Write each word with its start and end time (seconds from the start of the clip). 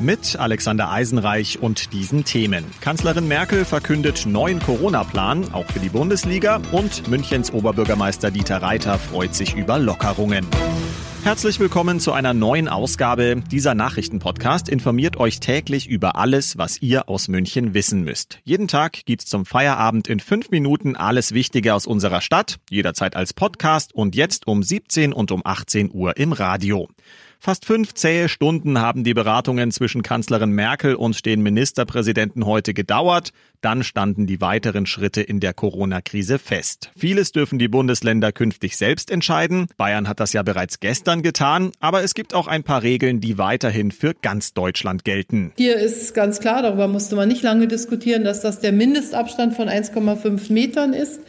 mit 0.00 0.36
Alexander 0.38 0.90
Eisenreich 0.90 1.60
und 1.60 1.92
diesen 1.92 2.24
Themen. 2.24 2.64
Kanzlerin 2.80 3.28
Merkel 3.28 3.64
verkündet 3.64 4.24
neuen 4.26 4.60
Corona-Plan, 4.60 5.52
auch 5.52 5.66
für 5.66 5.80
die 5.80 5.88
Bundesliga, 5.88 6.60
und 6.72 7.08
Münchens 7.08 7.52
Oberbürgermeister 7.52 8.30
Dieter 8.30 8.62
Reiter 8.62 8.98
freut 8.98 9.34
sich 9.34 9.54
über 9.54 9.78
Lockerungen. 9.78 10.46
Herzlich 11.22 11.60
willkommen 11.60 12.00
zu 12.00 12.12
einer 12.12 12.32
neuen 12.32 12.66
Ausgabe. 12.66 13.42
Dieser 13.50 13.74
Nachrichtenpodcast 13.74 14.70
informiert 14.70 15.18
euch 15.18 15.38
täglich 15.38 15.86
über 15.86 16.16
alles, 16.16 16.56
was 16.56 16.80
ihr 16.80 17.10
aus 17.10 17.28
München 17.28 17.74
wissen 17.74 18.02
müsst. 18.04 18.38
Jeden 18.44 18.68
Tag 18.68 19.04
gibt's 19.04 19.26
zum 19.26 19.44
Feierabend 19.44 20.08
in 20.08 20.18
fünf 20.18 20.50
Minuten 20.50 20.96
alles 20.96 21.34
Wichtige 21.34 21.74
aus 21.74 21.86
unserer 21.86 22.22
Stadt, 22.22 22.56
jederzeit 22.70 23.16
als 23.16 23.34
Podcast 23.34 23.94
und 23.94 24.16
jetzt 24.16 24.46
um 24.46 24.62
17 24.62 25.12
und 25.12 25.30
um 25.30 25.42
18 25.44 25.90
Uhr 25.92 26.16
im 26.16 26.32
Radio. 26.32 26.88
Fast 27.42 27.64
fünf 27.64 27.94
zähe 27.94 28.28
Stunden 28.28 28.82
haben 28.82 29.02
die 29.02 29.14
Beratungen 29.14 29.70
zwischen 29.70 30.02
Kanzlerin 30.02 30.50
Merkel 30.50 30.94
und 30.94 31.24
den 31.24 31.40
Ministerpräsidenten 31.40 32.44
heute 32.44 32.74
gedauert. 32.74 33.32
Dann 33.62 33.82
standen 33.82 34.26
die 34.26 34.42
weiteren 34.42 34.84
Schritte 34.84 35.22
in 35.22 35.40
der 35.40 35.54
Corona-Krise 35.54 36.38
fest. 36.38 36.90
Vieles 36.98 37.32
dürfen 37.32 37.58
die 37.58 37.68
Bundesländer 37.68 38.30
künftig 38.30 38.76
selbst 38.76 39.10
entscheiden. 39.10 39.68
Bayern 39.78 40.06
hat 40.06 40.20
das 40.20 40.34
ja 40.34 40.42
bereits 40.42 40.80
gestern 40.80 41.22
getan. 41.22 41.72
Aber 41.80 42.02
es 42.02 42.12
gibt 42.12 42.34
auch 42.34 42.46
ein 42.46 42.62
paar 42.62 42.82
Regeln, 42.82 43.22
die 43.22 43.38
weiterhin 43.38 43.90
für 43.90 44.12
ganz 44.12 44.52
Deutschland 44.52 45.04
gelten. 45.04 45.52
Hier 45.56 45.76
ist 45.76 46.12
ganz 46.12 46.40
klar, 46.40 46.60
darüber 46.60 46.88
musste 46.88 47.16
man 47.16 47.28
nicht 47.28 47.42
lange 47.42 47.68
diskutieren, 47.68 48.22
dass 48.22 48.42
das 48.42 48.60
der 48.60 48.72
Mindestabstand 48.72 49.54
von 49.54 49.70
1,5 49.70 50.52
Metern 50.52 50.92
ist 50.92 51.20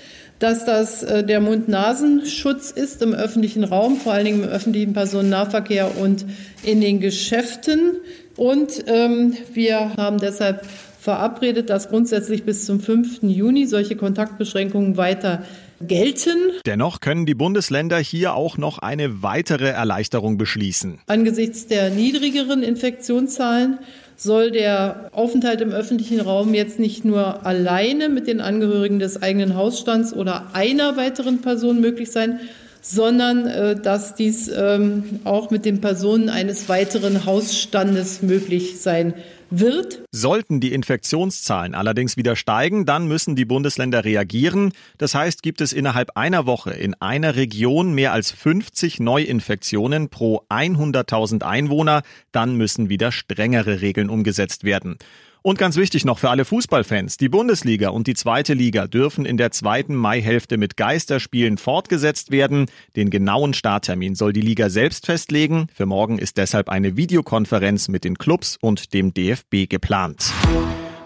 dass 0.42 0.66
das 0.66 1.03
äh, 1.03 1.23
der 1.23 1.39
Mund-Nasenschutz 1.39 2.72
ist 2.72 3.02
im 3.03 3.14
öffentlichen 3.14 3.64
Raum, 3.64 3.97
vor 3.97 4.14
allen 4.14 4.25
Dingen 4.25 4.44
im 4.44 4.50
öffentlichen 4.50 4.94
Personennahverkehr 4.94 5.98
und 5.98 6.25
in 6.64 6.81
den 6.81 7.00
Geschäften. 7.00 7.98
Und 8.36 8.83
ähm, 8.88 9.38
wir 9.53 9.95
haben 9.98 10.17
deshalb 10.17 10.66
verabredet, 11.00 11.70
dass 11.70 11.89
grundsätzlich 11.89 12.44
bis 12.44 12.66
zum 12.66 12.80
5. 12.80 13.20
Juni 13.22 13.67
solche 13.67 13.95
Kontaktbeschränkungen 13.95 14.98
weiter 14.98 15.44
gelten. 15.80 16.38
Dennoch 16.66 17.02
können 17.02 17.26
die 17.26 17.33
Bundesländer 17.36 17.98
hier 17.98 18.33
auch 18.33 18.58
noch 18.58 18.80
eine 18.80 19.22
weitere 19.22 19.70
Erleichterung 19.70 20.38
beschließen. 20.38 21.00
Angesichts 21.08 21.67
der 21.67 21.92
niedrigeren 21.92 22.64
Infektionszahlen 22.64 23.80
soll 24.23 24.52
der 24.52 25.09
Aufenthalt 25.14 25.61
im 25.61 25.72
öffentlichen 25.72 26.22
Raum 26.22 26.53
jetzt 26.53 26.77
nicht 26.77 27.03
nur 27.03 27.44
alleine 27.44 28.08
mit 28.08 28.27
den 28.27 28.39
Angehörigen 28.39 29.00
des 29.00 29.23
eigenen 29.23 29.55
Hausstands 29.55 30.14
oder 30.14 30.50
einer 30.53 30.95
weiteren 30.95 31.41
Person 31.41 31.81
möglich 31.81 32.11
sein, 32.11 32.39
sondern 32.82 33.48
äh, 33.48 33.80
dass 33.80 34.16
dies 34.16 34.50
ähm, 34.54 35.20
auch 35.24 35.52
mit 35.52 35.66
den 35.66 35.82
Personen 35.82 36.30
eines 36.30 36.68
weiteren 36.68 37.26
Hausstandes 37.26 38.22
möglich 38.22 38.82
sein 38.82 39.14
wird. 39.52 40.00
Sollten 40.12 40.60
die 40.60 40.73
Infektionszahlen 40.73 41.76
allerdings 41.76 42.18
wieder 42.18 42.36
steigen, 42.36 42.86
dann 42.86 43.08
müssen 43.08 43.36
die 43.36 43.46
Bundesländer 43.46 44.06
reagieren. 44.06 44.72
Das 44.98 45.14
heißt, 45.14 45.44
gibt 45.44 45.62
es 45.62 45.73
innerhalb 45.73 46.16
einer 46.16 46.46
Woche 46.46 46.72
in 46.72 46.96
einer 46.96 47.36
Region 47.36 47.94
mehr 47.94 48.14
als 48.14 48.32
50 48.32 49.00
Neuinfektionen 49.00 50.10
pro 50.10 50.44
100.000 50.50 51.44
Einwohner, 51.44 52.02
dann 52.32 52.55
müssen 52.55 52.89
wieder 52.89 53.11
strengere 53.11 53.82
Regeln 53.82 54.10
umgesetzt 54.10 54.64
werden. 54.64 54.98
Und 55.44 55.58
ganz 55.58 55.76
wichtig 55.76 56.06
noch 56.06 56.20
für 56.20 56.30
alle 56.30 56.46
Fußballfans, 56.46 57.18
die 57.18 57.28
Bundesliga 57.28 57.90
und 57.90 58.06
die 58.06 58.14
zweite 58.14 58.54
Liga 58.54 58.86
dürfen 58.86 59.26
in 59.26 59.38
der 59.38 59.50
zweiten 59.50 59.96
Maihälfte 59.96 60.58
mit 60.58 60.78
Geisterspielen 60.78 61.58
fortgesetzt 61.58 62.30
werden. 62.30 62.68
Den 62.96 63.10
genauen 63.10 63.56
Starttermin 63.56 64.14
soll 64.14 64.34
die 64.34 64.42
Liga 64.42 64.70
selbst 64.70 65.08
festlegen. 65.08 65.66
Für 65.74 65.88
morgen 65.88 66.20
ist 66.20 66.38
deshalb 66.38 66.70
eine 66.70 66.96
Videokonferenz 66.96 67.88
mit 67.88 68.04
den 68.04 68.20
Clubs 68.20 68.56
und 68.62 68.94
dem 68.94 69.16
DFB 69.16 69.68
geplant. 69.68 70.32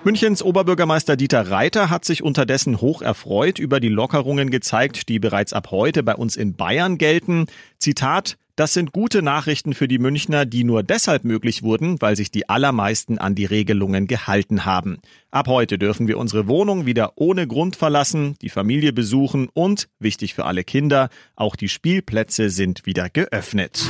Münchens 0.03 0.43
Oberbürgermeister 0.43 1.15
Dieter 1.15 1.49
Reiter 1.49 1.89
hat 1.89 2.03
sich 2.03 2.21
unterdessen 2.21 2.81
hoch 2.81 3.01
erfreut 3.01 3.57
über 3.57 3.79
die 3.79 3.87
Lockerungen 3.87 4.51
gezeigt, 4.51 5.07
die 5.07 5.17
bereits 5.17 5.53
ab 5.53 5.71
heute 5.71 6.03
bei 6.03 6.13
uns 6.13 6.35
in 6.35 6.55
Bayern 6.55 6.97
gelten. 6.97 7.45
Zitat, 7.79 8.37
das 8.55 8.73
sind 8.73 8.93
gute 8.93 9.21
Nachrichten 9.21 9.73
für 9.73 9.87
die 9.87 9.99
Münchner, 9.99 10.45
die 10.45 10.63
nur 10.63 10.83
deshalb 10.83 11.25
möglich 11.25 11.63
wurden, 11.63 12.01
weil 12.01 12.15
sich 12.15 12.31
die 12.31 12.47
allermeisten 12.47 13.17
an 13.17 13.35
die 13.35 13.45
Regelungen 13.45 14.07
gehalten 14.07 14.65
haben. 14.65 14.99
Ab 15.31 15.47
heute 15.47 15.77
dürfen 15.77 16.07
wir 16.07 16.17
unsere 16.17 16.47
Wohnung 16.47 16.85
wieder 16.85 17.13
ohne 17.15 17.47
Grund 17.47 17.75
verlassen, 17.75 18.35
die 18.41 18.49
Familie 18.49 18.93
besuchen 18.93 19.49
und, 19.53 19.89
wichtig 19.99 20.33
für 20.33 20.45
alle 20.45 20.63
Kinder, 20.63 21.09
auch 21.35 21.55
die 21.55 21.69
Spielplätze 21.69 22.49
sind 22.49 22.85
wieder 22.85 23.09
geöffnet. 23.09 23.83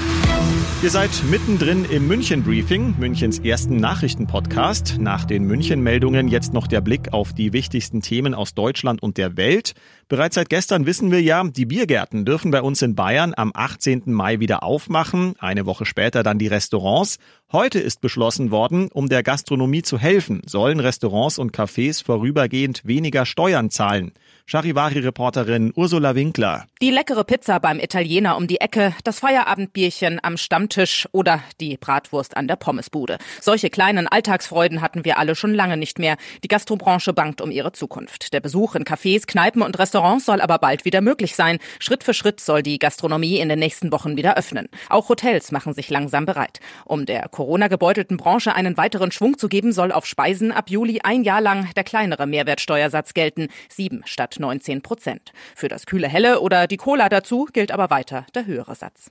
Ihr 0.86 0.92
seid 0.92 1.10
mittendrin 1.32 1.84
im 1.86 2.08
München 2.08 2.44
Briefing, 2.44 2.94
Münchens 3.00 3.40
ersten 3.40 3.78
Nachrichtenpodcast. 3.78 4.98
Nach 5.00 5.26
den 5.26 5.46
München 5.46 5.82
Meldungen 5.82 6.28
jetzt 6.28 6.54
noch 6.54 6.68
der 6.68 6.82
Blick 6.82 7.12
auf 7.12 7.34
die 7.34 7.54
wichtigsten 7.54 8.02
Themen 8.02 8.36
aus 8.36 8.54
Deutschland 8.54 9.02
und 9.02 9.18
der 9.18 9.36
Welt. 9.36 9.74
Bereits 10.10 10.36
seit 10.36 10.50
gestern 10.50 10.86
wissen 10.86 11.10
wir 11.10 11.24
ja, 11.24 11.44
die 11.44 11.66
Biergärten 11.66 12.24
dürfen 12.24 12.52
bei 12.52 12.62
uns 12.62 12.84
in 12.84 12.94
Bayern 12.94 13.34
am 13.36 13.52
18. 13.56 14.04
Mai 14.06 14.40
wieder 14.40 14.62
aufmachen, 14.62 15.34
eine 15.40 15.66
Woche 15.66 15.86
später 15.86 16.22
dann 16.22 16.38
die 16.38 16.46
Restaurants. 16.46 17.18
Heute 17.52 17.80
ist 17.80 18.02
beschlossen 18.02 18.50
worden, 18.50 18.90
um 18.92 19.08
der 19.08 19.22
Gastronomie 19.22 19.84
zu 19.84 20.00
helfen, 20.00 20.42
sollen 20.48 20.80
Restaurants 20.80 21.38
und 21.38 21.56
Cafés 21.56 22.04
vorübergehend 22.04 22.82
weniger 22.86 23.28
Steuern 23.28 23.70
zahlen. 23.70 24.14
Charivari-Reporterin 24.48 25.72
Ursula 25.76 26.16
Winkler. 26.16 26.66
Die 26.82 26.92
leckere 26.92 27.24
Pizza 27.24 27.60
beim 27.60 27.80
Italiener 27.80 28.38
um 28.38 28.48
die 28.48 28.62
Ecke, 28.62 28.94
das 29.04 29.20
Feierabendbierchen 29.20 30.20
am 30.22 30.38
Stammtisch 30.38 31.08
oder 31.14 31.42
die 31.60 31.78
Bratwurst 31.78 32.36
an 32.36 32.48
der 32.48 32.56
Pommesbude. 32.56 33.18
Solche 33.42 33.70
kleinen 33.70 34.08
Alltagsfreuden 34.08 34.82
hatten 34.82 35.06
wir 35.06 35.18
alle 35.18 35.36
schon 35.36 35.54
lange 35.54 35.78
nicht 35.78 35.98
mehr. 35.98 36.18
Die 36.44 36.48
Gastrobranche 36.48 37.14
bangt 37.14 37.42
um 37.42 37.50
ihre 37.52 37.72
Zukunft. 37.72 38.34
Der 38.34 38.40
Besuch 38.40 38.76
in 38.76 38.84
Cafés, 38.84 39.26
Kneipen 39.26 39.62
und 39.62 39.80
Restaurants 39.80 40.26
soll 40.26 40.42
aber 40.42 40.60
bald 40.60 40.86
wieder 40.86 41.02
möglich 41.02 41.36
sein. 41.36 41.60
Schritt 41.80 42.04
für 42.04 42.14
Schritt 42.14 42.40
soll 42.40 42.62
die 42.62 42.80
Gastronomie 42.80 43.40
in 43.40 43.50
den 43.50 43.60
nächsten 43.60 43.92
Wochen 43.92 44.18
wieder 44.18 44.38
öffnen. 44.38 44.68
Auch 44.90 45.10
Hotels 45.10 45.52
machen 45.52 45.74
sich 45.74 45.90
langsam 45.90 46.26
bereit. 46.26 46.60
Um 46.86 47.06
der 47.06 47.30
Corona-gebeutelten 47.36 48.16
Branche 48.16 48.56
einen 48.56 48.78
weiteren 48.78 49.12
Schwung 49.12 49.38
zu 49.38 49.50
geben, 49.50 49.74
soll 49.74 49.92
auf 49.92 50.06
Speisen 50.06 50.54
ab 50.54 50.70
Juli 50.70 51.02
ein 51.04 51.26
Jahr 51.26 51.42
lang 51.42 51.68
der 51.76 51.84
kleinere 51.84 52.28
Mehrwertsteuersatz 52.28 53.14
gelten. 53.14 53.50
Sieben 53.68 54.04
statt 54.06 54.38
19 54.40 54.82
Prozent. 54.82 55.34
Für 55.54 55.68
das 55.68 55.86
kühle 55.86 56.08
Helle 56.08 56.40
oder 56.40 56.66
die 56.66 56.78
Cola 56.78 57.10
dazu 57.10 57.50
gilt 57.52 57.74
aber 57.74 57.90
weiter 57.90 58.26
der 58.34 58.46
höhere 58.46 58.76
Satz. 58.76 59.10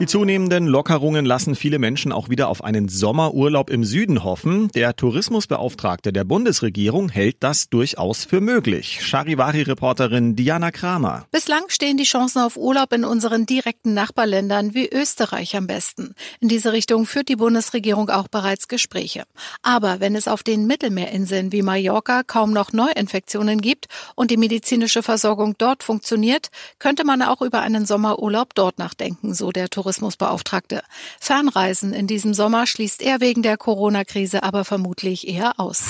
Die 0.00 0.06
zunehmenden 0.06 0.66
Lockerungen 0.66 1.26
lassen 1.26 1.54
viele 1.54 1.78
Menschen 1.78 2.10
auch 2.10 2.30
wieder 2.30 2.48
auf 2.48 2.64
einen 2.64 2.88
Sommerurlaub 2.88 3.68
im 3.68 3.84
Süden 3.84 4.24
hoffen. 4.24 4.68
Der 4.68 4.96
Tourismusbeauftragte 4.96 6.10
der 6.10 6.24
Bundesregierung 6.24 7.10
hält 7.10 7.36
das 7.40 7.68
durchaus 7.68 8.24
für 8.24 8.40
möglich. 8.40 9.00
Charivari-Reporterin 9.02 10.36
Diana 10.36 10.70
Kramer. 10.70 11.26
Bislang 11.32 11.64
stehen 11.68 11.98
die 11.98 12.04
Chancen 12.04 12.40
auf 12.40 12.56
Urlaub 12.56 12.94
in 12.94 13.04
unseren 13.04 13.44
direkten 13.44 13.92
Nachbarländern 13.92 14.72
wie 14.72 14.88
Österreich 14.88 15.54
am 15.54 15.66
besten. 15.66 16.14
In 16.40 16.48
diese 16.48 16.72
Richtung 16.72 17.04
führt 17.04 17.28
die 17.28 17.36
Bundesregierung 17.36 18.08
auch 18.08 18.28
bereits 18.28 18.68
Gespräche. 18.68 19.24
Aber 19.60 20.00
wenn 20.00 20.16
es 20.16 20.28
auf 20.28 20.42
den 20.42 20.66
Mittelmeerinseln 20.66 21.52
wie 21.52 21.60
Mallorca 21.60 22.22
kaum 22.22 22.54
noch 22.54 22.72
Neuinfektionen 22.72 23.60
gibt 23.60 23.84
und 24.14 24.30
die 24.30 24.38
medizinische 24.38 25.02
Versorgung 25.02 25.56
dort 25.58 25.82
funktioniert, 25.82 26.48
könnte 26.78 27.04
man 27.04 27.20
auch 27.20 27.42
über 27.42 27.60
einen 27.60 27.84
Sommerurlaub 27.84 28.54
dort 28.54 28.78
nachdenken, 28.78 29.34
so 29.34 29.52
der 29.52 29.68
Tourismus 29.68 29.89
Tourismusbeauftragte. 29.90 30.82
Fernreisen 31.18 31.92
in 31.92 32.06
diesem 32.06 32.32
Sommer 32.32 32.66
schließt 32.66 33.02
er 33.02 33.20
wegen 33.20 33.42
der 33.42 33.56
Corona-Krise 33.56 34.42
aber 34.42 34.64
vermutlich 34.64 35.26
eher 35.26 35.58
aus. 35.58 35.82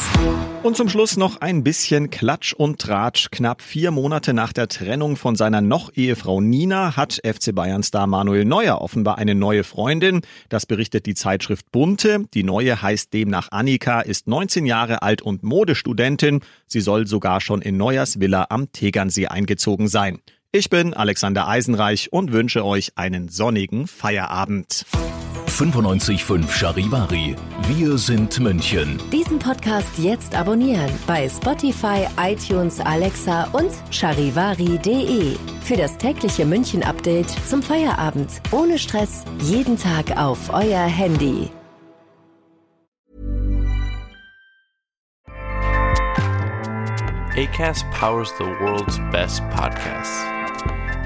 Und 0.62 0.76
zum 0.76 0.88
Schluss 0.88 1.17
noch 1.17 1.41
ein 1.41 1.62
bisschen 1.62 2.11
Klatsch 2.11 2.55
und 2.55 2.81
Tratsch. 2.81 3.31
Knapp 3.31 3.61
vier 3.62 3.91
Monate 3.91 4.32
nach 4.32 4.52
der 4.52 4.69
Trennung 4.69 5.17
von 5.17 5.37
seiner 5.37 5.61
noch-Ehefrau 5.61 6.41
Nina 6.41 6.97
hat 6.97 7.20
FC 7.25 7.55
Bayern-Star 7.55 8.06
Manuel 8.06 8.44
Neuer 8.44 8.81
offenbar 8.81 9.19
eine 9.19 9.35
neue 9.35 9.64
Freundin. 9.64 10.23
Das 10.49 10.67
berichtet 10.67 11.06
die 11.06 11.14
Zeitschrift 11.14 11.70
Bunte. 11.70 12.25
Die 12.32 12.43
neue 12.43 12.81
heißt 12.81 13.12
demnach 13.12 13.49
Annika, 13.53 14.00
ist 14.00 14.26
19 14.26 14.64
Jahre 14.64 15.03
alt 15.03 15.23
und 15.23 15.43
Modestudentin. 15.43 16.41
Sie 16.67 16.81
soll 16.81 17.06
sogar 17.06 17.41
schon 17.41 17.61
in 17.62 17.76
Neuers 17.76 18.20
Villa 18.20 18.46
am 18.49 18.73
Tegernsee 18.73 19.26
eingezogen 19.26 19.88
sein. 19.88 20.20
Ich 20.52 20.69
bin 20.69 20.94
Alexander 20.94 21.47
Eisenreich 21.47 22.12
und 22.12 22.32
wünsche 22.32 22.64
euch 22.64 22.91
einen 22.97 23.29
sonnigen 23.29 23.87
Feierabend. 23.87 24.85
955 25.47 26.52
Charivari. 26.52 27.37
Wir 27.69 27.97
sind 27.97 28.41
München. 28.41 29.00
Diesen 29.12 29.38
Podcast 29.38 29.97
jetzt 29.99 30.35
abonnieren 30.35 30.91
bei 31.06 31.29
Spotify, 31.29 32.08
iTunes, 32.20 32.81
Alexa 32.81 33.44
und 33.52 33.70
charivari.de. 33.93 35.37
Für 35.62 35.76
das 35.76 35.97
tägliche 35.99 36.44
München-Update 36.44 37.31
zum 37.49 37.62
Feierabend. 37.62 38.43
Ohne 38.50 38.76
Stress. 38.81 39.23
Jeden 39.43 39.79
Tag 39.79 40.17
auf 40.17 40.53
euer 40.53 40.82
Handy. 40.82 41.49
ACAST 47.37 47.88
powers 47.93 48.32
the 48.38 48.44
world's 48.44 48.99
best 49.12 49.49
podcasts. 49.50 50.40